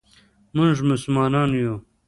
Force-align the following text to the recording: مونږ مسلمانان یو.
مونږ 0.55 0.75
مسلمانان 0.89 1.49
یو. 1.61 1.73